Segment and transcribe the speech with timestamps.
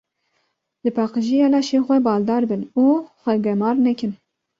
[0.83, 2.85] Li Paqijiya laşê xwe baldar bin û
[3.21, 4.11] xwe gemar nekin.